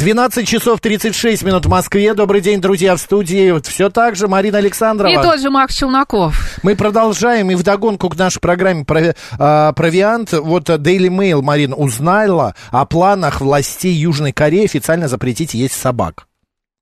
[0.00, 2.14] 12 часов 36 минут в Москве.
[2.14, 3.60] Добрый день, друзья, в студии.
[3.68, 5.12] Все так же Марина Александрова.
[5.12, 6.58] И тот же Макс Челноков.
[6.62, 10.32] Мы продолжаем, и вдогонку к нашей программе про, а, «Провиант».
[10.32, 16.26] Вот Daily Mail, Марин, узнала о планах властей Южной Кореи официально запретить есть собак.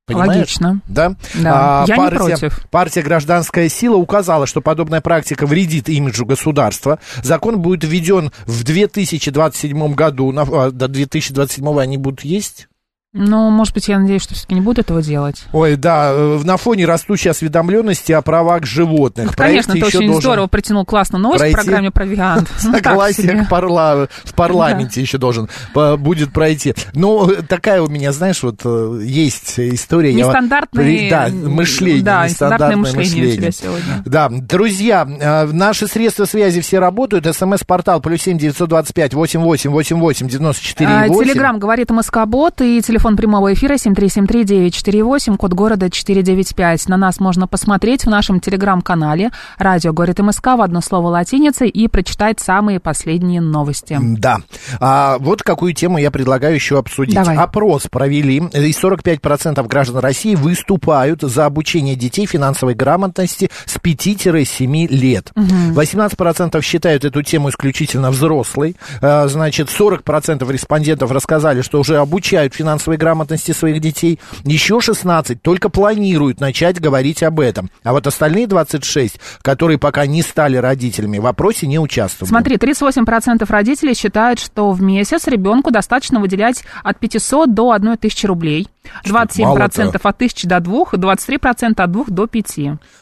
[0.07, 0.37] Понимаешь?
[0.37, 0.81] Логично.
[0.87, 1.17] Да?
[1.35, 2.67] Да, я не партия, против.
[2.71, 7.01] Партия «Гражданская сила» указала, что подобная практика вредит имиджу государства.
[7.25, 10.31] Закон будет введен в 2027 году.
[10.31, 12.69] На, а, до 2027 они будут есть?
[13.15, 15.43] Ну, может быть, я надеюсь, что все-таки не будут этого делать.
[15.55, 19.29] Ой, да, э, на фоне растущей осведомленности о правах животных.
[19.29, 22.51] Ну, конечно, еще очень здорово притянул классную новость пройти в программе «Провиант».
[22.65, 24.09] Ну, так Согласие парла...
[24.25, 26.75] в парламенте еще должен по- будет пройти.
[26.93, 30.13] Ну, э, такая у меня, знаешь, вот э, есть история.
[30.13, 30.31] я
[30.71, 32.03] при- Да, мышление.
[32.03, 34.03] да, нестандартное мышление у тебя сегодня.
[34.05, 37.25] Да, друзья, э, наши средства связи все работают.
[37.25, 40.91] СМС-портал плюс семь девятьсот двадцать пять восемь восемь восемь восемь девяносто четыре.
[41.09, 46.89] Телеграмм говорит МСК-бот и телефон прямого эфира 7373948, код города 495.
[46.89, 51.89] На нас можно посмотреть в нашем телеграм-канале «Радио говорит МСК» в одно слово латиницей и
[51.89, 53.99] прочитать самые последние новости.
[54.01, 54.39] Да.
[54.81, 57.15] А, вот какую тему я предлагаю еще обсудить.
[57.15, 57.37] Давай.
[57.37, 65.33] Опрос провели, и 45% граждан России выступают за обучение детей финансовой грамотности с 5-7 лет.
[65.35, 68.77] 18% считают эту тему исключительно взрослой.
[69.01, 72.55] А, Значит, 40% респондентов рассказали, что уже обучают
[72.89, 74.19] финансовой грамотности своих детей.
[74.45, 77.71] Еще 16 только планируют начать говорить об этом.
[77.85, 82.31] А вот остальные 26, которые пока не стали родителями, в опросе не участвовали.
[82.31, 88.69] Смотри, 38% родителей считают, что в месяц ребенку достаточно выделять от 500 до 1000 рублей.
[89.05, 89.83] 27% мало-то.
[90.03, 92.59] от 1000 до 2, и 23% от 2 до 5.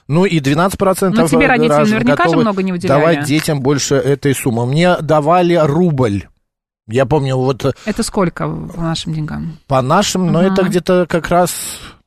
[0.08, 3.00] Ну и 12% Ну, тебе родители граждан наверняка же много не выделяли.
[3.00, 4.66] давать детям больше этой суммы.
[4.66, 6.24] Мне давали рубль.
[6.88, 9.58] Я помню, вот э, Это сколько в нашим деньгам?
[9.66, 10.52] по нашим, но Ага.
[10.52, 11.52] это где-то как раз,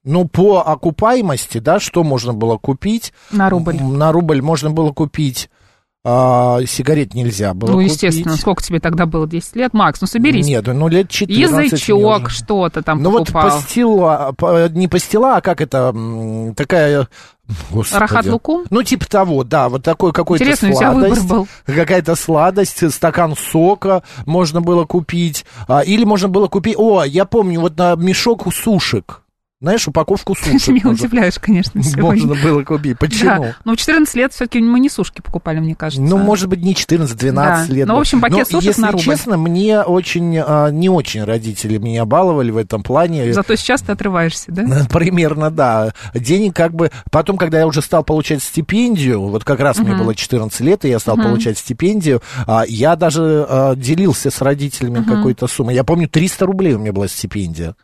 [0.05, 3.11] ну, по окупаемости, да, что можно было купить?
[3.31, 3.75] На рубль.
[3.75, 5.49] На рубль можно было купить,
[6.05, 7.91] а, сигарет нельзя было Ну, купить.
[7.91, 9.27] естественно, сколько тебе тогда было?
[9.27, 9.73] 10 лет?
[9.73, 10.47] Макс, ну соберись.
[10.47, 13.49] Нет, ну лет 14 Язычок, что-то там Ну вот покупал.
[13.51, 15.93] пастила, по- не пастила, а как это,
[16.55, 17.09] такая...
[17.71, 17.99] Господи.
[17.99, 18.65] Рахат лукум?
[18.69, 21.29] Ну, типа того, да, вот такой какой-то Интересный тебя выбор сладость.
[21.29, 21.47] был.
[21.65, 25.45] Какая-то сладость, стакан сока можно было купить.
[25.67, 26.75] а, или можно было купить...
[26.77, 29.21] О, я помню, вот на мешок сушек.
[29.61, 30.69] Знаешь, упаковку Ты сушек.
[30.69, 32.25] меня можно- удивляешь, конечно, сегодня.
[32.27, 32.97] Можно было купить.
[32.97, 33.43] Почему?
[33.43, 33.55] Да.
[33.65, 36.01] Ну, в 14 лет все-таки мы не сушки покупали, мне кажется.
[36.01, 37.65] Ну, может быть, не 14-12 Да.
[37.67, 37.85] лет.
[37.87, 39.03] Ну, в общем, пакет Но, сушек если на рубль.
[39.03, 43.33] честно, мне очень, а, не очень родители меня баловали в этом плане.
[43.33, 44.63] Зато сейчас ты отрываешься, да?
[44.89, 45.93] Примерно, да.
[46.13, 46.89] Денег как бы...
[47.11, 50.89] Потом, когда я уже стал получать стипендию, вот как раз мне было 14 лет, и
[50.89, 55.75] я стал получать стипендию, а, я даже а, делился с родителями какой-то суммой.
[55.75, 57.75] Я помню, 300 рублей у меня была стипендия.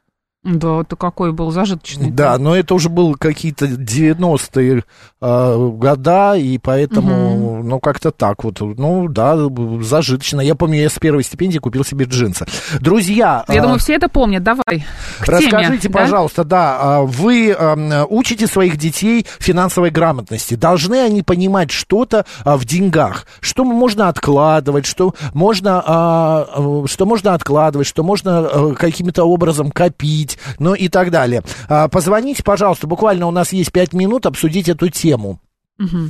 [0.45, 2.11] Да, ты какой был зажиточный.
[2.11, 4.83] Да, но это уже было какие-то 90-е
[5.19, 8.59] а, года, и поэтому, ну, как-то так вот.
[8.59, 9.35] Ну, да,
[9.81, 10.41] зажиточно.
[10.41, 12.45] Я помню, я с первой стипендии купил себе джинсы.
[12.79, 13.43] Друзья...
[13.47, 14.43] Я а, думаю, все это помнят.
[14.43, 14.85] Давай,
[15.21, 15.99] Расскажите, теме, да?
[15.99, 20.53] пожалуйста, да, а, вы ам, учите своих детей финансовой грамотности.
[20.53, 27.33] Должны они понимать что-то а, в деньгах, что можно откладывать, что можно, а, что можно
[27.33, 31.43] откладывать, что можно а, каким-то образом копить, ну и так далее.
[31.69, 35.39] А, Позвоните, пожалуйста, буквально у нас есть пять минут обсудить эту тему.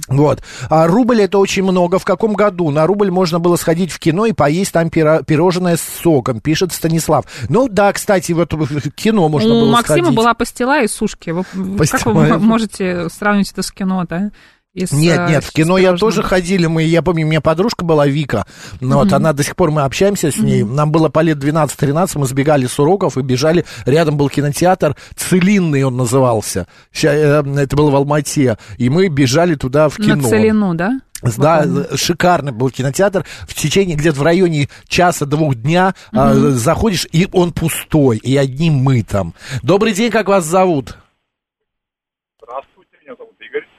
[0.07, 0.43] Вот.
[0.69, 1.97] А рубль это очень много.
[1.97, 5.75] В каком году на рубль можно было сходить в кино и поесть там пиро- пирожное
[5.75, 7.25] с соком, пишет Станислав.
[7.49, 10.15] Ну да, кстати, вот в кино можно У было Максима сходить.
[10.17, 11.31] была пастила и сушки.
[11.31, 14.29] Вы- Как вы можете сравнить это с кино, да?
[14.75, 17.39] И с, Нет, э, нет, в кино я тоже ходили, мы, я помню, у меня
[17.39, 18.45] подружка была Вика,
[18.81, 22.19] ну, вот она до сих пор, мы общаемся с ней, нам было по лет 12-13,
[22.19, 26.67] мы сбегали с уроков и бежали, рядом был кинотеатр, Целинный он назывался,
[27.01, 30.17] э, это было в Алмате, и мы бежали туда в кино.
[30.17, 30.99] На целину, да?
[31.21, 31.97] Да, Буквально.
[31.97, 33.25] шикарный был кинотеатр.
[33.47, 39.01] В течение где-то в районе часа-двух дня а, заходишь, и он пустой, и одни мы
[39.01, 39.33] там.
[39.63, 40.97] Добрый день, как вас зовут?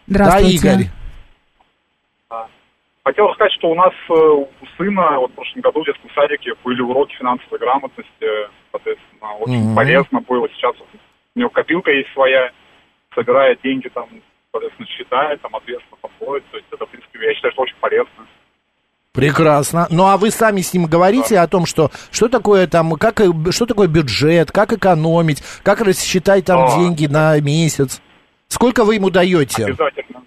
[0.07, 0.61] Здравствуйте.
[0.63, 0.87] Да, Игорь.
[3.05, 6.55] Хотел сказать, что у нас э, у сына вот в прошлом году в детском садике
[6.65, 8.27] были уроки финансовой грамотности,
[8.73, 9.77] соответственно, очень Мгм.
[9.77, 10.49] полезно было.
[10.49, 10.89] Сейчас вот
[11.37, 12.51] у него копилка есть своя,
[13.15, 14.09] собирает деньги, там,
[14.51, 16.45] соответственно, считает, там, ответственно подходит.
[16.51, 18.27] То есть это, в принципе, я считаю, что очень полезно.
[19.13, 19.87] Прекрасно.
[19.89, 23.29] Ну а вы сами с ним говорите о том, что что такое там, как э,
[23.53, 26.77] что такое бюджет, как экономить, как рассчитать там А.
[26.77, 28.03] деньги на месяц.
[28.49, 29.65] Сколько вы ему даете?
[29.65, 30.23] Обязательно.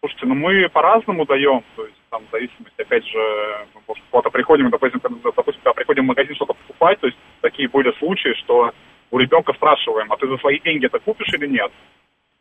[0.00, 4.70] Слушайте, ну мы по-разному даем, то есть там в зависимости, опять же, может, куда-то приходим,
[4.70, 8.72] допустим, когда, допустим, когда приходим в магазин что-то покупать, то есть такие были случаи, что
[9.10, 11.72] у ребенка спрашиваем, а ты за свои деньги это купишь или нет?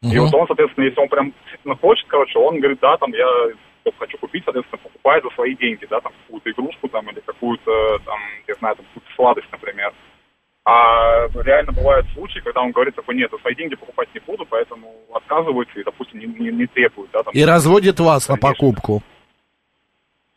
[0.04, 3.25] И вот он, соответственно, если он прям действительно хочет, короче, он говорит, да, там, я
[3.98, 8.19] хочу купить, соответственно, покупает за свои деньги, да, там, какую-то игрушку там или какую-то, там,
[8.48, 9.94] не знаю, там, какую-то сладость, например.
[10.69, 14.46] А реально бывают случаи, когда он говорит, такой, нет, за свои деньги покупать не буду,
[14.46, 17.34] поэтому отказывается и, допустим, не, не, не требует, да, там.
[17.34, 18.50] И разводит вас на Конечно.
[18.50, 19.02] покупку.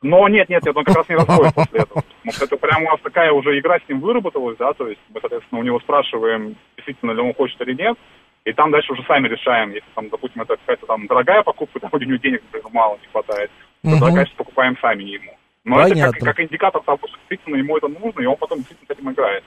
[0.03, 2.03] Но нет, нет, нет, он как раз не расходит после этого.
[2.03, 5.00] Потому что это прям у нас такая уже игра с ним выработалась, да, то есть
[5.09, 7.99] мы, соответственно, у него спрашиваем, действительно ли он хочет или нет,
[8.44, 11.91] и там дальше уже сами решаем, если там, допустим, это какая-то там дорогая покупка, там
[11.93, 13.50] у него денег, например, мало не хватает,
[13.82, 15.37] то тогда, конечно, покупаем сами ему.
[15.65, 16.19] Но это Понятно.
[16.21, 19.11] как, как индикатор того, что действительно ему это нужно, и он потом действительно с этим
[19.11, 19.43] играет.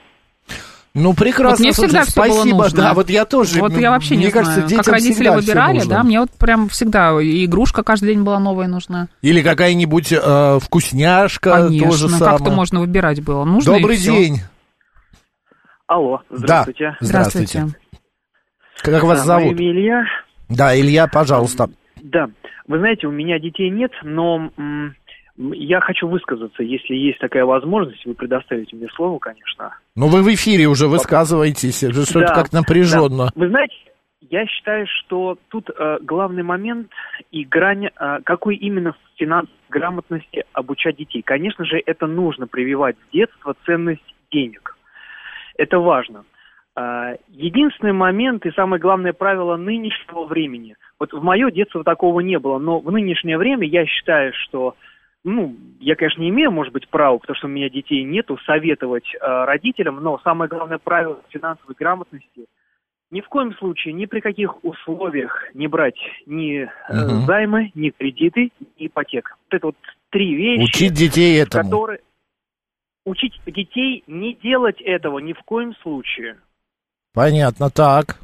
[0.96, 1.50] Ну, прекрасно.
[1.50, 2.58] Вот мне всегда все было спасибо.
[2.58, 2.78] нужно.
[2.78, 3.60] Да, вот я тоже.
[3.60, 6.70] Вот я вообще мне не кажется, знаю, детям как родители выбирали, да, мне вот прям
[6.70, 9.08] всегда игрушка каждый день была новая нужна.
[9.24, 12.38] Или какая-нибудь э, вкусняшка, Конечно, тоже самое.
[12.38, 13.44] как-то можно выбирать было.
[13.44, 14.42] Нужно Добрый день.
[15.88, 16.84] Алло, здравствуйте.
[16.92, 17.60] Да, здравствуйте.
[17.60, 17.80] Здравствуйте.
[18.84, 19.54] Как вас Да, зовут?
[19.60, 20.04] имя Илья.
[20.50, 21.70] Да, Илья, пожалуйста.
[22.04, 22.28] Да,
[22.68, 24.96] вы знаете, у меня детей нет, но м,
[25.38, 29.76] я хочу высказаться, если есть такая возможность, вы предоставите мне слово, конечно.
[29.96, 33.26] Ну, вы в эфире уже высказываетесь, что-то Да, как напряженно.
[33.26, 33.32] да.
[33.36, 33.76] Вы знаете,
[34.30, 36.90] я считаю, что тут э, главный момент
[37.32, 41.22] и грань, э, какой именно финансовой грамотности обучать детей.
[41.24, 44.02] Конечно же, это нужно прививать с детства ценность
[44.32, 44.78] денег.
[45.58, 46.26] Это важно.
[46.76, 50.76] А, Единственный момент и самое главное правило нынешнего времени.
[51.00, 54.76] Вот в мое детство такого не было, но в нынешнее время я считаю, что
[55.24, 59.06] ну, я, конечно, не имею, может быть, права, потому что у меня детей нету, советовать
[59.16, 62.46] э, родителям, но самое главное правило финансовой грамотности
[63.14, 67.26] ни в коем случае, ни при каких условиях не брать ни э, Мгм.
[67.28, 69.38] займы, ни кредиты, ни ипотек.
[69.46, 69.76] Вот это вот
[70.10, 71.64] три вещи, Учить детей этому.
[71.70, 72.00] которые...
[73.06, 76.38] Учить детей не делать этого ни в коем случае.
[77.14, 78.18] Понятно, так.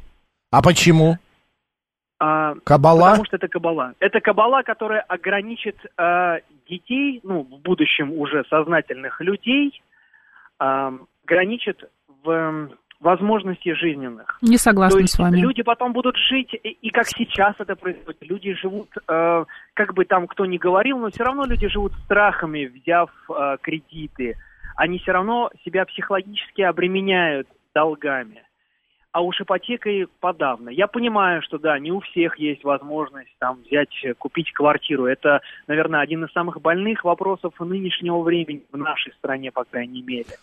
[0.50, 1.18] А почему?
[2.20, 3.00] А, Кабала?
[3.10, 3.94] Потому что это кабала.
[3.98, 9.82] Это кабала, которая ограничит э, детей, ну, в будущем уже сознательных людей,
[10.60, 10.90] э,
[11.24, 11.90] ограничит
[12.22, 12.68] в
[13.00, 14.38] возможности жизненных.
[14.42, 15.38] Не То согласна есть с вами.
[15.38, 20.04] люди потом будут жить, и, и как сейчас это происходит, люди живут, э, как бы
[20.04, 24.36] там кто ни говорил, но все равно люди живут страхами, взяв э, кредиты.
[24.76, 28.42] Они все равно себя психологически обременяют долгами.
[29.12, 30.70] А уж ипотекой подавно.
[30.70, 35.06] Я понимаю, что да, не у всех есть возможность там взять, э, купить квартиру.
[35.06, 40.36] Это, наверное, один из самых больных вопросов нынешнего времени в нашей стране, по крайней мере.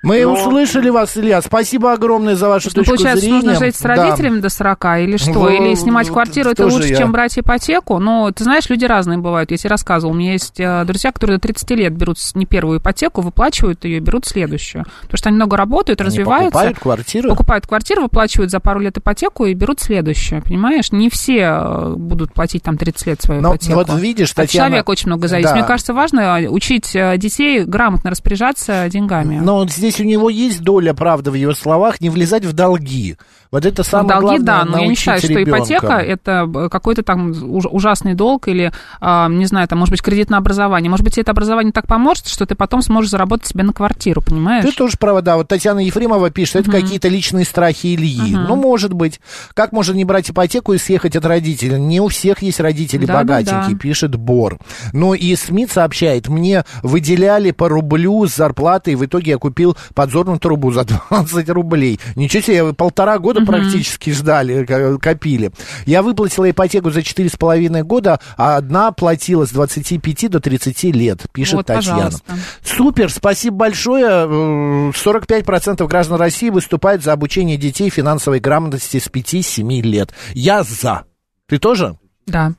[0.00, 1.42] Мы Но- услышали вас, Илья.
[1.42, 3.34] Спасибо огромное за вашу Ну, точку получается, зрения.
[3.38, 3.88] нужно жить с Да.
[3.88, 5.32] родителями до 40 или что?
[5.32, 6.96] Ну, или снимать квартиру, это лучше, я.
[6.98, 7.98] чем брать ипотеку?
[7.98, 9.50] Ну, ты знаешь, люди разные бывают.
[9.50, 10.12] Я тебе рассказывал.
[10.12, 13.96] У меня есть э, друзья, которые до 30 лет берут не первую ипотеку, выплачивают ее
[13.96, 14.84] и берут следующую.
[15.02, 16.50] Потому что они много работают, Они развиваются.
[16.52, 17.28] покупают квартиру?
[17.30, 20.92] Покупают квартиру, выплачивают за пару лет ипотеку и берут следующую, понимаешь?
[20.92, 23.74] Не все э, будут платить там 30 лет свою Но ипотеку.
[23.74, 24.68] вот видишь, От Татьяна...
[24.68, 25.50] человека очень много зависит.
[25.50, 25.56] Да.
[25.56, 29.40] Мне кажется, важно э, учить детей грамотно распоряжаться деньгами.
[29.42, 33.18] Но вот здесь у него есть доля правды в ее словах, не влезать в долги.
[33.50, 35.50] Вот это самое долги, главное да, но я не считаю, что ребенка.
[35.60, 40.02] ипотека это э, какой-то там уж- ужасный долг или, а, не знаю, там, может быть,
[40.02, 40.90] кредит на образование.
[40.90, 44.20] Может быть, тебе это образование так поможет, что ты потом сможешь заработать себе на квартиру,
[44.20, 44.64] понимаешь?
[44.64, 45.36] Ты тоже права, да.
[45.36, 48.34] Вот Татьяна Ефремова пишет, это какие-то личные страхи Ильи.
[48.34, 49.20] Ну, может быть.
[49.54, 51.78] Как можно не брать ипотеку и съехать от родителей?
[51.80, 53.78] Не у всех есть родители Да, да, богатенькие, да.
[53.78, 54.58] пишет Бор.
[54.92, 59.76] Ну, и Смит сообщает, мне выделяли по рублю с зарплаты, и в итоге я купил
[59.94, 61.98] подзорную трубу за 20 рублей.
[62.14, 65.50] Ничего себе, полтора года практически ждали, ко- копили.
[65.86, 71.54] Я выплатила ипотеку за 4,5 года, а одна платила с 25 до 30 лет, пишет
[71.54, 71.96] Вот, Татьяна.
[71.96, 72.38] пожалуйста.
[72.64, 74.06] Супер, спасибо большое.
[74.28, 80.12] Э, 45% граждан России выступают за обучение детей финансовой грамотности с 5-7 лет.
[80.34, 81.04] Я за.
[81.48, 81.96] Ты тоже?
[82.26, 82.52] Да.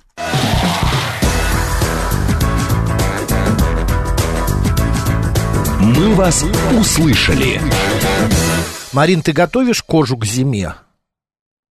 [5.82, 6.44] «Мы вас
[6.78, 7.60] услышали».
[8.92, 10.74] Марин, ты готовишь кожу к зиме?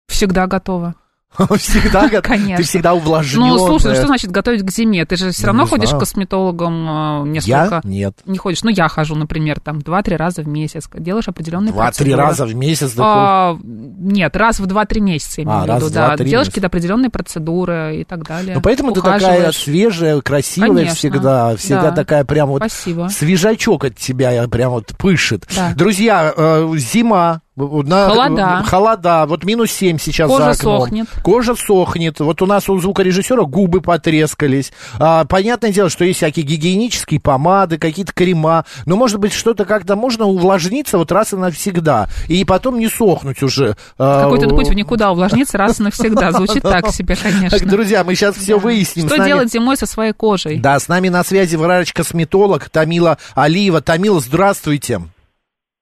[0.08, 0.94] Всегда готова.
[1.58, 2.56] Всегда, Конечно.
[2.58, 3.50] ты всегда увлажненная.
[3.50, 5.04] Ну, слушай, ну что значит готовить к зиме?
[5.06, 6.00] Ты же все Ну, равно ходишь знаю.
[6.00, 7.64] к косметологам э, Я?
[7.64, 7.80] несколько...
[7.84, 8.14] Нет.
[8.26, 8.62] Не ходишь.
[8.62, 10.88] Ну, я хожу, например, там, два-три раза в месяц.
[10.94, 12.22] Делаешь определенные Два-три процедуры.
[12.22, 12.92] раза в месяц.
[12.98, 16.14] А, нет, раз в 2-3 месяца, я имею А, в виду, да.
[16.14, 18.54] 2-3 Делаешь какие-то определенные процедуры и так далее.
[18.56, 20.94] Ну, поэтому ты такая свежая, красивая Конечно.
[20.96, 21.56] всегда.
[21.56, 21.92] Всегда Да.
[21.92, 22.58] такая прям вот...
[22.62, 23.08] Спасибо.
[23.10, 25.46] Свежачок от тебя прям вот пышет.
[25.56, 25.72] Да.
[25.74, 27.40] Друзья, э, зима.
[27.54, 28.64] На, Холода.
[28.66, 29.26] Холода.
[29.28, 30.80] Вот минус 7 сейчас Кожа за окном.
[30.80, 31.06] сохнет.
[31.22, 32.18] Кожа сохнет.
[32.20, 34.72] Вот у нас у звукорежиссера губы потрескались.
[34.98, 38.64] А, понятное дело, что есть всякие гигиенические помады, какие-то крема.
[38.86, 42.08] Но, может быть, что-то как-то можно увлажниться вот раз и навсегда.
[42.26, 43.76] И потом не сохнуть уже.
[43.98, 46.32] А, Какой-то путь в никуда увлажниться раз и навсегда.
[46.32, 47.68] Звучит так себе, Так, конечно.
[47.68, 49.08] друзья, мы сейчас все выясним.
[49.08, 50.58] Что нами- делать зимой со своей кожей?
[50.58, 53.82] Да, с нами на связи врач-косметолог Тамила Алиева.
[53.82, 55.02] Тамила, здравствуйте.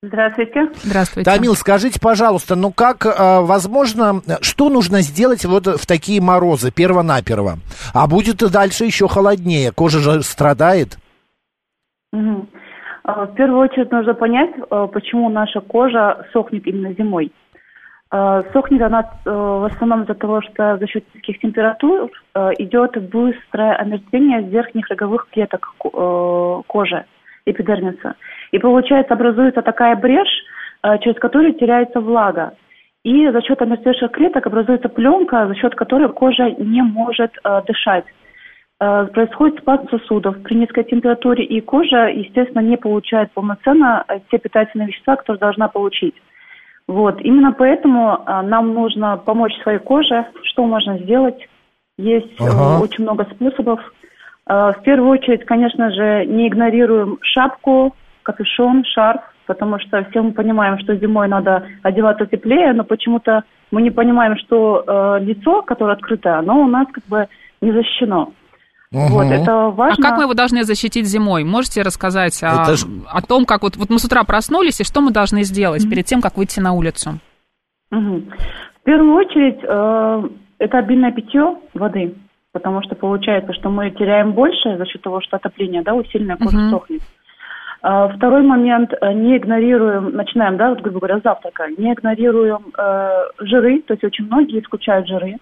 [0.03, 0.71] Здравствуйте.
[0.77, 1.31] Здравствуйте.
[1.31, 3.11] Тамил, скажите, пожалуйста, ну как, э,
[3.43, 7.57] возможно, что нужно сделать вот в такие морозы, перво-наперво?
[7.93, 10.97] А будет и дальше еще холоднее, кожа же страдает.
[12.15, 17.31] А, В первую очередь нужно понять, э, почему наша кожа сохнет именно зимой.
[18.11, 22.11] Сохнет она в основном из-за того, что за счет низких температур
[22.59, 27.05] идет быстрое омертвение верхних роговых клеток ко- кожи,
[27.47, 28.17] эпидермиса.
[28.53, 30.45] И получается, образуется такая брешь,
[30.83, 32.55] э, через которую теряется влага.
[33.05, 38.05] И за счет омертвевших клеток образуется пленка, за счет которой кожа не может э, дышать.
[38.81, 44.39] Э, происходит спазм сосудов при низкой температуре, и кожа, естественно, не получает полноценно э, те
[44.39, 46.15] питательные вещества, которые должна получить.
[46.89, 47.21] Вот.
[47.21, 50.27] Именно поэтому э, нам нужно помочь своей коже.
[50.43, 51.49] Что можно сделать?
[51.97, 52.83] Есть э, Ага.
[52.83, 53.81] очень много способов.
[54.47, 57.95] Э, в первую очередь, конечно же, не игнорируем шапку,
[58.33, 63.83] капюшон, шарф, потому что все мы понимаем, что зимой надо одеваться теплее, но почему-то мы
[63.83, 67.27] не понимаем, что э, лицо, которое открыто, оно у нас как бы
[67.61, 68.33] не защищено.
[68.93, 70.05] Вот, это важно.
[70.05, 71.45] А как мы его должны защитить зимой?
[71.45, 75.01] Можете рассказать о, ж- о том, как вот, вот мы с утра проснулись, и что
[75.01, 77.21] мы должны сделать перед тем, как выйти на улицу?
[77.93, 78.31] Мгм.
[78.81, 82.15] В первую очередь, э, это обильное питье воды,
[82.53, 86.57] потому что получается, что мы теряем больше за счет того, что отопление, да, усиленная кожа
[86.57, 86.71] Мгм.
[86.71, 87.03] сохнет.
[87.83, 93.11] Второй момент, э, не игнорируем, начинаем, да, вот, грубо говоря, с завтрака, не игнорируем э,
[93.41, 95.37] жиры, то есть очень многие исключают жиры.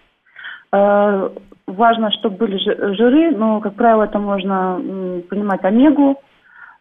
[0.73, 1.31] Э,
[1.67, 6.21] важно, чтобы были жи- жиры, но, как правило, это можно м, принимать омегу,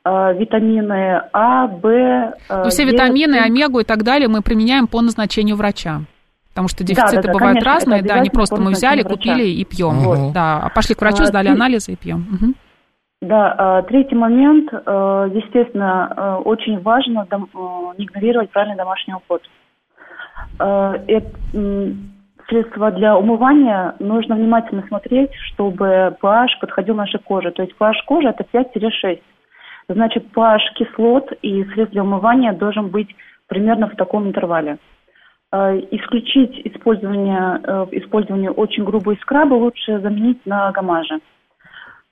[0.06, 2.34] э, витамины А, Б.
[2.50, 6.02] э, Ну, все витамины, омегу и так далее мы применяем по назначению врача.
[6.50, 9.16] Потому что дефициты да, да, бывают конечно, разные, да, не просто мы взяли, врача.
[9.16, 9.96] купили и пьем.
[9.96, 10.34] Мгм.
[10.34, 12.26] Да, а пошли к врачу, А, сдали анализы и пьем.
[12.30, 12.56] Мгм.
[13.22, 17.28] Да, а, третий момент, э, естественно, э, очень важно
[17.98, 19.42] не игнорировать правильный домашний уход.
[20.60, 21.32] Это,
[22.50, 27.52] Средства для умывания нужно внимательно смотреть, чтобы pH подходил нашей коже.
[27.52, 29.22] То есть pH кожи это 5-6.
[29.90, 33.14] Значит, pH кислот и средств для умывания должен быть
[33.48, 34.78] примерно в таком интервале.
[35.52, 41.20] Исключить использование, э, использование очень грубой скрабы лучше заменить на гамажи.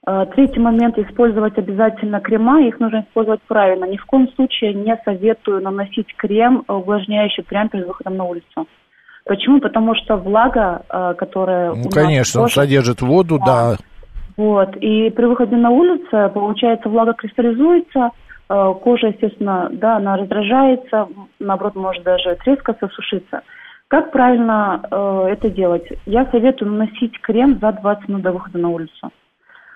[0.08, 2.62] Э, Третий момент– использовать обязательно крема.
[2.62, 3.86] Их нужно использовать правильно.
[3.86, 8.68] Ни в коем случае не советую наносить крем увлажняющий прямо перед выходом на улицу.
[9.26, 9.60] Почему?
[9.60, 13.78] Потому что влага, э, которая у Ну, нас конечно, он содержит воду, да.
[14.38, 18.12] вот, и при выходе на улицу, получается, влага кристаллизуется,
[18.48, 21.08] э, кожа, естественно, да, она раздражается,
[21.40, 23.42] наоборот, может даже трескаться, сушиться.
[23.88, 25.88] Как правильно э, это делать?
[26.06, 29.12] Я советую наносить крем за 20 минут до выхода на улицу.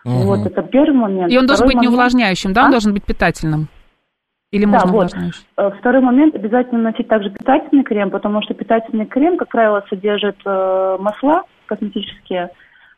[0.06, 1.32] Вот, это первый момент.
[1.32, 2.62] И он должен Второй быть не момент- увлажняющим, да?
[2.64, 2.72] Он А?
[2.72, 3.68] должен быть питательным.
[4.52, 4.96] Или Да, можно вот.
[4.96, 5.44] увлажняющим?
[5.58, 10.38] Э, Второй момент, обязательно носить также питательный крем, потому что питательный крем, как правило, содержит
[10.46, 12.50] э, масла косметические.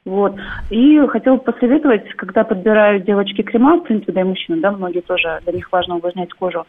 [0.05, 0.36] Вот.
[0.70, 5.01] И хотела бы посоветовать, когда подбирают девочки крема, в принципе, да и мужчины, да, многие
[5.01, 6.65] тоже, для них важно увлажнять кожу,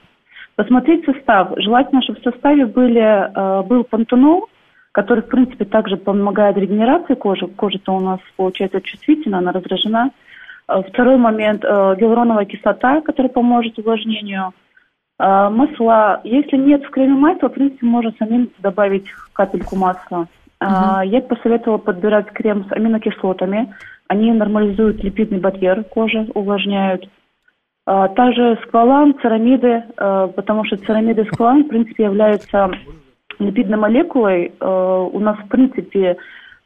[0.57, 1.53] посмотреть состав.
[1.57, 4.49] Желательно, чтобы в составе были, э, был пантенол,
[4.93, 7.47] который, в принципе, также помогает регенерации кожи.
[7.47, 10.11] Кожа-то у нас, получается, чувствительна, она раздражена.
[10.69, 14.53] Э, Второй момент, э, гиалуроновая кислота, которая поможет увлажнению.
[15.19, 16.21] Э, Масла.
[16.25, 20.29] Если нет в креме масла, в принципе, можно самим добавить капельку масла.
[20.65, 23.75] А, Я посоветовала подбирать крем с аминокислотами.
[24.09, 27.09] Они нормализуют липидный барьер кожи, увлажняют.
[27.85, 32.71] А, Также сквалан, церамиды, э, потому что церамиды и сквалан, в принципе, являются
[33.43, 34.53] липидной молекулой.
[34.61, 36.17] Э, У нас, в принципе,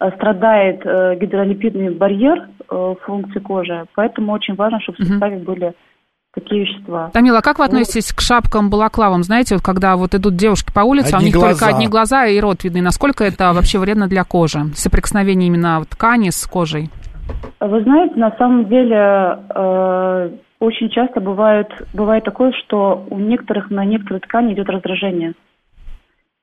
[0.00, 5.72] э, страдает э, гидролипидный барьер э, функции кожи, поэтому очень важно, чтобы в составе были
[6.34, 7.10] такие вещества.
[7.14, 7.72] Тамила, а как вы Вот.
[7.72, 9.22] относитесь к шапкам балаклавам?
[9.22, 11.48] Знаете, вот когда вот идут девушки по улице, а у них глаза.
[11.66, 12.82] только одни глаза и рот видны.
[12.82, 14.58] Насколько это вообще вредно для кожи?
[14.74, 16.90] Соприкосновение именно ткани с кожей.
[17.58, 20.30] Вы знаете, на самом деле э,
[20.60, 25.32] очень часто бывает, бывает такое, что у некоторых на некоторые ткани идет раздражение.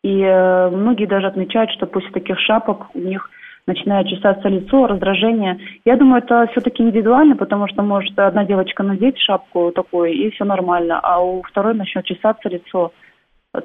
[0.04, 3.30] И э, многие даже отмечают, что после таких шапок у них
[3.66, 5.58] начинает чесаться лицо, раздражение.
[5.86, 10.44] Я думаю, это все-таки индивидуально, потому что может одна девочка надеть шапку такую, и все
[10.44, 12.92] нормально, а у второй начнет чесаться лицо,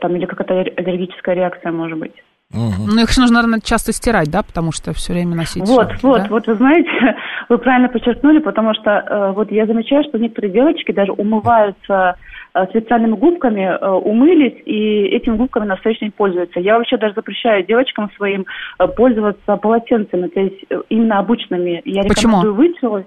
[0.00, 2.14] там, или какая-то аллергическая реакция может быть.
[2.50, 6.06] Ну, их же нужно, наверное, часто стирать, да, потому что все время носить Вот, шапки,
[6.06, 6.28] вот, да?
[6.30, 7.16] вот, вы знаете,
[7.48, 12.16] вы правильно подчеркнули, потому что э, вот я замечаю, что некоторые девочки даже умываются
[12.54, 16.60] э, специальными губками, э, умылись и этими губками на следующий день пользуются.
[16.60, 18.46] Я вообще даже запрещаю девочкам своим
[18.78, 21.82] э, пользоваться полотенцами, то есть э, именно обычными.
[21.84, 22.42] Я Почему?
[22.42, 23.06] рекомендую вытерлась.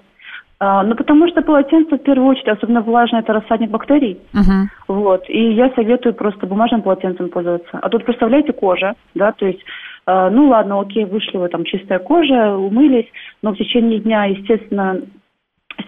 [0.64, 4.20] А, ну, потому что полотенце, в первую очередь, особенно влажное, это рассадник бактерий.
[4.32, 4.70] Мгм.
[4.88, 5.28] Вот.
[5.28, 7.80] И я советую просто бумажным полотенцем пользоваться.
[7.82, 9.60] А тут, представляете, кожа, да, то есть,
[10.08, 13.08] ну ладно, окей, вышли вы там чистая кожа, умылись,
[13.42, 15.00] но в течение дня, естественно,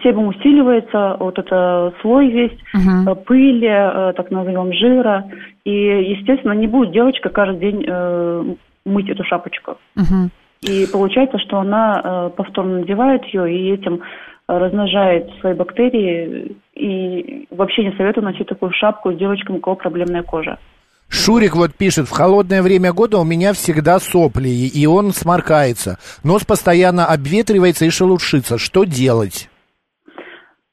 [0.02, 3.08] себум усиливается, вот это слой весь, Мгм.
[3.08, 5.24] э, пыли, э, так назовем, жира.
[5.64, 8.54] И, естественно, не будет девочка каждый день э,
[8.84, 9.78] мыть эту шапочку.
[9.94, 10.30] Мгм.
[10.62, 14.00] И получается, что она э, повторно надевает ее и этим
[14.48, 16.56] э, размножает свои бактерии.
[16.74, 20.58] И вообще не советую носить такую шапку с девочками, у кого проблемная кожа.
[21.08, 25.98] Шурик вот пишет, в холодное время года у меня всегда сопли, и он сморкается.
[26.24, 28.58] Нос постоянно обветривается и шелушится.
[28.58, 29.48] Что делать?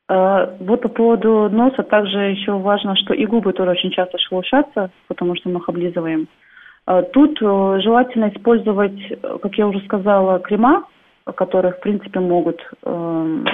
[0.10, 4.90] Э, Вот по поводу носа также еще важно, что и губы тоже очень часто шелушатся,
[5.08, 6.28] потому что мы их облизываем.
[6.88, 9.00] Э, Тут э, желательно использовать,
[9.42, 10.86] как я уже сказала, крема,
[11.36, 13.46] которые, в принципе, могут эм,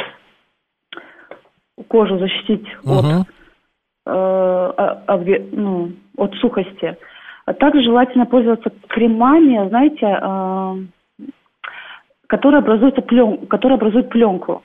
[1.90, 3.26] кожу защитить от Мгм.
[4.08, 4.74] Э,
[5.08, 6.96] а- ну, от сухости.
[7.46, 10.76] А также желательно пользоваться кремами, знаете, э,
[12.28, 14.64] которые образуют плен, которые образуют пленку.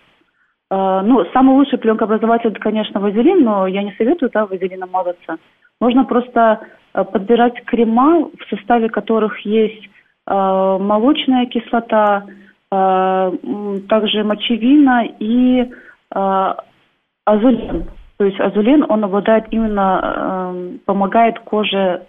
[0.71, 5.37] Ну, самый лучший пленкообразователь, это, конечно, вазелин, но я не советую, да, вазелином мазаться.
[5.83, 6.61] Можно просто
[6.93, 9.91] подбирать крема, в составе которых есть
[10.27, 12.25] молочная кислота,
[12.71, 15.71] также мочевина и
[17.27, 17.85] азулен.
[18.23, 22.03] То есть азулен, он обладает именно, э, помогает коже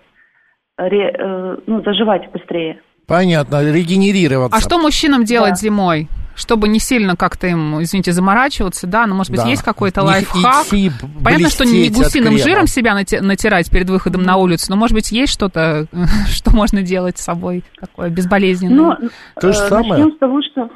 [0.78, 2.80] ре- э, ну, заживать быстрее.
[3.08, 4.56] Понятно, регенерироваться.
[4.56, 5.56] А что мужчинам делать Да.
[5.56, 6.08] зимой?
[6.36, 9.48] Чтобы не сильно как-то им, извините, заморачиваться, да, но, может быть, Да.
[9.48, 10.68] есть какой-то Не лайфхак?
[10.68, 10.92] идти
[11.24, 15.12] Понятно, что не гусиным жиром себя нати- натирать перед выходом на улицу, но, может быть,
[15.12, 15.88] есть что-то,
[16.28, 18.78] что можно делать с собой такое безболезненное?
[18.78, 18.98] Но
[19.42, 19.94] То же э, самое.
[19.94, 20.70] начнем с того, что э,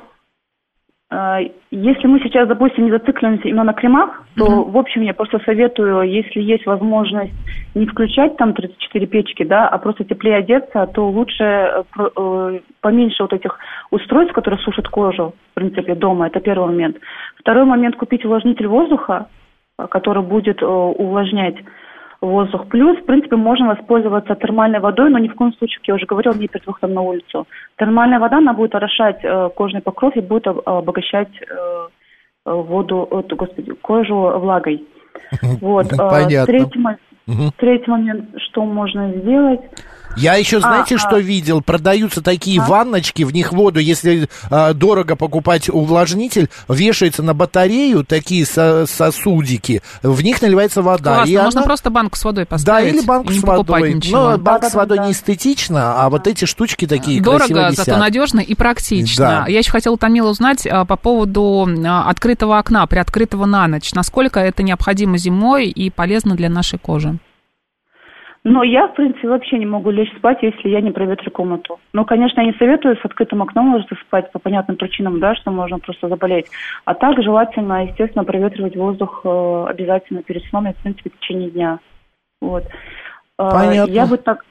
[1.09, 6.01] если мы сейчас, допустим, не зацикливаемся именно на кремах, то, в общем, я просто советую,
[6.01, 7.31] если есть возможность
[7.75, 13.23] не включать там 34 печки, да, а просто теплее одеться, то лучше э, э, поменьше
[13.23, 13.57] вот этих
[13.89, 16.27] устройств, которые сушат кожу, в принципе, дома.
[16.27, 16.97] Это первый момент.
[17.37, 19.27] Второй момент купить увлажнитель воздуха,
[19.79, 21.55] э, который будет э, увлажнять
[22.21, 22.67] воздух.
[22.67, 26.05] Плюс, в принципе, можно воспользоваться термальной водой, но ни в коем случае, как я уже
[26.05, 27.47] говорила, не перед выходом на улицу.
[27.77, 31.45] Термальная вода, она будет орошать э, кожный покров и будет об- обогащать э,
[32.45, 34.83] э, воду, э, господи, кожу влагой.
[35.61, 35.91] Вот.
[35.91, 36.45] э, Понятно.
[36.45, 36.83] Третий,
[37.57, 39.61] третий момент, что можно сделать.
[40.17, 41.19] Я еще, знаете, А, что а.
[41.19, 41.61] видел?
[41.61, 48.45] Продаются такие ванночки, в них воду, если а, дорого покупать увлажнитель, вешается на батарею такие
[48.45, 51.15] со- сосудики, в них наливается вода.
[51.15, 52.93] Классно, и можно она- просто банку с водой Да, поставить.
[52.95, 53.93] или банку с водой.
[53.93, 54.31] ничего.
[54.31, 57.85] Но банка с водой не эстетично, а вот эти штучки такие красиво Дорого, висят.
[57.85, 59.43] зато надежно и практично.
[59.45, 59.45] Да.
[59.47, 63.93] Я еще хотела, Тамила, узнать а, по поводу а, открытого окна, приоткрытого на ночь.
[63.93, 67.17] Насколько это необходимо зимой и полезно для нашей кожи?
[68.49, 71.81] Но я, в принципе, вообще не могу лечь спать, если я не проветрю комнату.
[71.91, 75.51] Ну, конечно, я не советую с открытым окном ложиться спать по понятным причинам, да, что
[75.51, 76.45] можно просто заболеть.
[76.85, 81.49] А так желательно, естественно, проветривать воздух э, обязательно перед сном и, в принципе, в течение
[81.49, 81.79] дня.
[82.39, 82.63] Вот.
[83.37, 83.91] Э, Понятно.
[83.91, 84.45] Я бы так...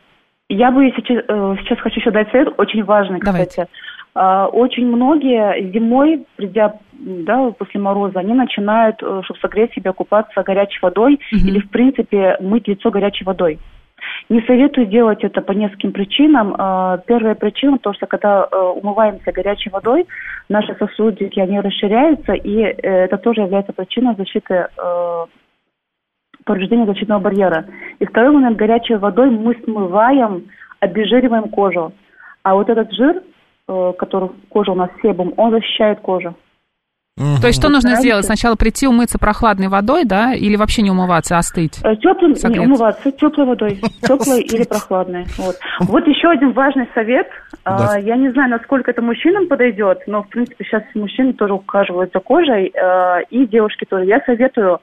[0.51, 3.49] Я бы сейчас, э, сейчас хочу еще дать совет, очень важный, Давайте.
[3.49, 3.71] кстати.
[4.15, 10.81] Э, Очень многие зимой, придя да, после мороза, они начинают, чтобы согреть себя, купаться горячей
[10.83, 11.49] водой Мгм.
[11.49, 13.59] или, в принципе, мыть лицо горячей водой.
[14.29, 16.55] Не советую делать это по нескольким причинам.
[16.59, 20.07] Э, Первая причина, то, что когда э, умываемся горячей водой,
[20.49, 25.25] наши сосудики, они расширяются, и э, это тоже является причиной защиты э,
[26.45, 27.67] повреждения защитного барьера.
[28.01, 30.49] И второй момент, горячей водой мы смываем,
[30.81, 31.93] обезжириваем кожу.
[32.43, 33.23] А вот этот жир,
[33.67, 36.37] который кожа у нас себум, он защищает кожу.
[37.17, 38.27] То есть что нужно сделать?
[38.27, 41.77] Сначала прийти умыться прохладной водой, да, или вообще не умываться, а остыть?
[42.03, 45.25] Теплым, не умываться теплой водой, теплой или прохладной.
[45.39, 45.57] Вот.
[45.81, 47.27] вот еще один важный совет.
[47.65, 47.99] А, Да.
[47.99, 52.21] Я не знаю, насколько это мужчинам подойдет, но в принципе сейчас мужчины тоже ухаживают за
[52.21, 54.05] кожей а, и девушки тоже.
[54.05, 54.81] Я советую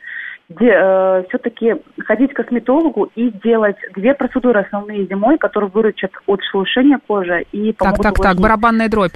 [0.49, 7.45] все-таки ходить к косметологу и делать две процедуры основные зимой, которые выручат от шелушения кожи
[7.51, 8.41] и Так, помогут так, так, увлажнить.
[8.43, 9.15] барабанная дробь.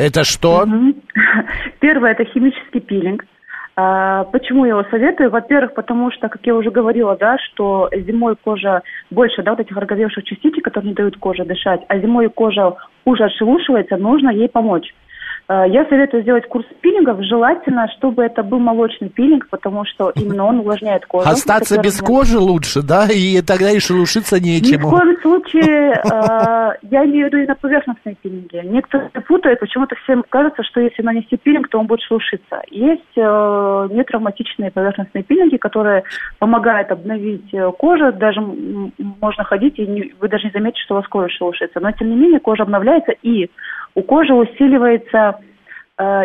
[0.00, 0.64] Это что?
[0.64, 0.94] Мгм.
[1.80, 3.26] Первое– это химический пилинг.
[3.76, 5.30] А, Почему я его советую?
[5.30, 9.76] Во-первых, потому что, как я уже говорила, да, что зимой кожа больше, да, вот этих
[9.76, 14.94] роговевших частичек, которые не дают коже дышать, а зимой кожа хуже отшелушивается, нужно ей помочь.
[15.50, 17.20] А, Я советую сделать курс пилингов.
[17.24, 21.28] Желательно, чтобы это был молочный пилинг, потому что именно он увлажняет кожу.
[21.28, 23.08] Остаться без первый кожи лучше, да?
[23.12, 24.90] И тогда и шелушиться ни в нечему.
[24.90, 28.60] коем случае, э, я имею в виду и на поверхностные пилинги.
[28.64, 32.62] Некоторые путают, почему-то всем кажется, что если нанести пилинг, то он будет шелушиться.
[32.70, 36.04] Есть э, нетравматичные поверхностные пилинги, которые
[36.38, 41.08] помогают обновить э, кожу, даже можно ходить, и вы даже не заметите, что у вас
[41.08, 41.80] кожа шелушится.
[41.80, 43.50] Но, тем не менее, кожа обновляется, и
[43.94, 45.39] у кожи усиливается э,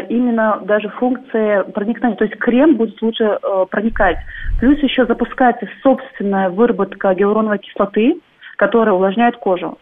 [0.10, 4.18] именно даже функция проникновения, то есть крем будет лучше э, проникать.
[4.60, 8.22] Плюс еще запускается собственная выработка гиалуроновой кислоты,
[8.58, 9.78] которая увлажняет кожу.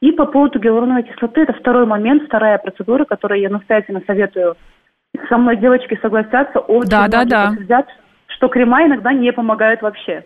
[0.00, 4.56] И по поводу гиалуроновой кислоты, это второй момент, вторая процедура, которую я настоятельно советую.
[5.28, 7.46] Со мной девочки согласятся, очень Да, да, да.
[7.48, 7.86] подтвердят,
[8.26, 10.24] что крема иногда не помогают вообще.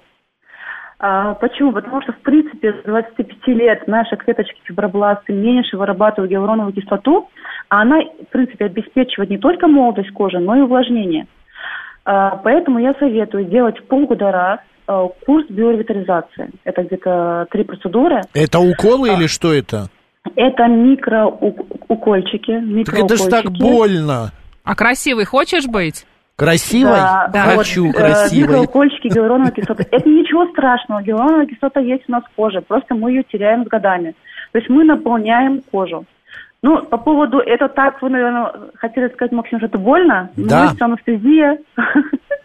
[0.99, 1.73] А, почему?
[1.73, 7.29] Потому что, в принципе, с 25 лет наши клеточки фибробласты меньше вырабатывают гиалуроновую кислоту,
[7.69, 11.27] а она, в принципе, обеспечивает не только молодость кожи, но и увлажнение.
[12.05, 16.51] А, поэтому я советую делать полгода раз а, курс биоревитализации.
[16.65, 18.23] Это где-то три процедуры.
[18.33, 19.89] Это уколы или что это?
[20.35, 22.85] Это микроукольчики.
[22.85, 24.33] Так это ж так больно.
[24.65, 26.07] А красивый хочешь быть?
[26.37, 26.99] Красивой?
[27.33, 28.49] Да, Хочу вот, э, красивой.
[28.49, 29.87] микроукольчики гиалуроновой кислоты.
[29.91, 31.03] Это ничего страшного.
[31.03, 32.61] Гиалуроновая кислота есть у нас в коже.
[32.61, 34.15] Просто мы ее теряем с годами.
[34.53, 36.05] То есть мы наполняем кожу.
[36.63, 40.31] Ну, по поводу, это так, вы, наверное, хотели сказать, Максим, что это больно.
[40.37, 40.57] Да.
[40.57, 41.59] Наносится анестезия.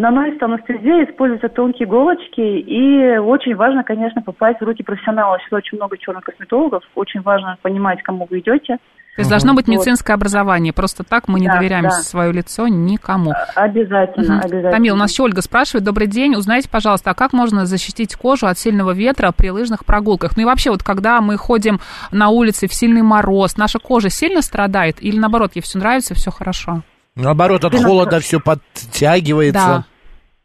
[0.00, 2.40] Наносится анестезия, используются тонкие иголочки.
[2.40, 5.38] И очень важно, конечно, попасть в руки профессионала.
[5.40, 6.82] Сейчас очень много черных косметологов.
[6.94, 8.78] Очень важно понимать, кому вы идете.
[9.16, 9.74] То есть должно быть Вот.
[9.74, 10.72] медицинское образование.
[10.72, 11.90] Просто так мы не Да, доверяем да.
[11.90, 13.32] свое лицо никому.
[13.54, 14.38] Обязательно, Мгм.
[14.44, 14.70] обязательно.
[14.70, 15.84] Тамил, у нас еще Ольга спрашивает.
[15.84, 16.34] Добрый день.
[16.34, 20.34] Узнайте, пожалуйста, а как можно защитить кожу от сильного ветра при лыжных прогулках?
[20.36, 21.78] Ну и вообще, вот когда мы ходим
[22.10, 25.02] на улице в сильный мороз, наша кожа сильно страдает?
[25.02, 26.80] Или наоборот, ей все нравится, все хорошо?
[27.16, 29.84] Наоборот, от холода все подтягивается.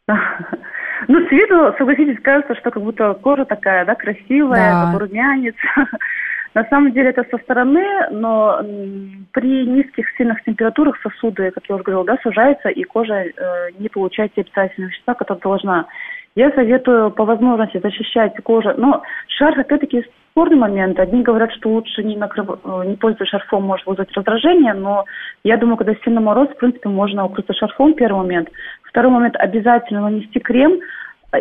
[0.08, 4.84] Ну, с виду, согласитесь, кажется, что как будто кожа такая, да, красивая, Да.
[4.86, 5.54] такой румянец.
[6.54, 8.62] На самом деле это со стороны, но
[9.32, 13.32] при низких сильных температурах сосуды, как я уже говорила, да, сужаются, и кожа э,
[13.78, 15.86] не получает те питательные вещества, которые должна.
[16.34, 18.72] Я советую по возможности защищать кожу.
[18.76, 21.00] Но шарф, опять-таки, спорный момент.
[21.00, 22.46] Одни говорят, что лучше не, накрыв...
[22.62, 25.04] э, не пользоваться шарфом, может вызвать раздражение, но
[25.44, 28.50] я думаю, когда сильный мороз, в принципе, можно укрыться шарфом, первый момент.
[28.96, 30.80] Второй момент, обязательно нанести крем,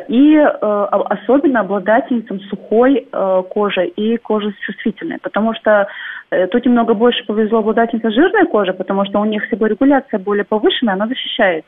[0.09, 5.87] и э, особенно обладательницам сухой э, кожи и кожи чувствительной, потому что
[6.31, 10.95] э, тут немного больше повезло обладательницам жирной кожи, потому что у них себорегуляция более повышенная,
[10.95, 11.63] она защищает.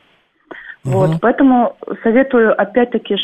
[0.83, 3.21] Вот, поэтому советую опять-таки ж,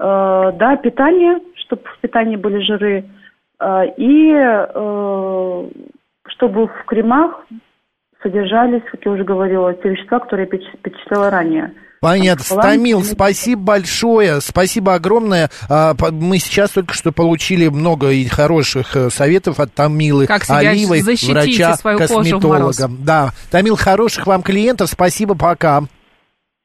[0.00, 3.04] э, да, питание, чтобы в питании были жиры,
[3.60, 5.68] э, и э,
[6.28, 7.44] чтобы в кремах
[8.22, 11.72] содержались, как я уже говорила, те вещества, которые я переч- перечислила ранее.
[12.00, 12.42] Понятно.
[12.44, 14.40] Стамил, спасибо большое.
[14.40, 15.50] Спасибо огромное.
[15.68, 20.56] А, Мы сейчас только что получили много и хороших э, советов от Тамилы Как себя
[20.56, 22.76] Алиевой, защитить и врача, свою кожу в мороз.
[22.76, 23.04] косметолога.
[23.04, 23.30] Да.
[23.52, 24.90] Тамил, хороших вам клиентов.
[24.90, 25.82] Спасибо, пока.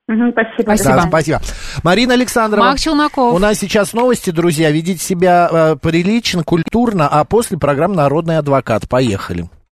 [0.08, 0.62] Спасибо.
[0.64, 0.96] Спасибо.
[0.96, 1.42] Да, спасибо.
[1.84, 2.66] Марина Александрова.
[2.70, 3.36] Мак Челноков.
[3.36, 4.72] У нас сейчас новости, друзья.
[4.72, 8.90] Ведите себя э, прилично, культурно, а после программ «Народный адвокат».
[8.90, 9.50] Поехали.